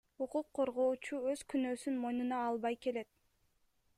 Укук 0.25 0.47
коргоочу 0.59 1.19
өз 1.33 1.43
күнөөсүн 1.53 2.01
мойнуна 2.05 2.41
албай 2.47 2.81
келет. 2.87 3.13